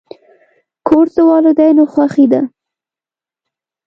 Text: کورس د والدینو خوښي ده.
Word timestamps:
کورس 0.87 1.13
د 1.17 1.19
والدینو 1.29 1.83
خوښي 1.93 2.25
ده. 2.33 2.41